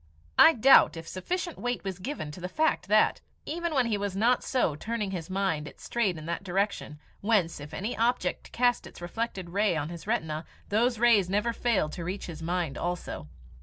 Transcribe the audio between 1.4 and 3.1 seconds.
weight was given to the fact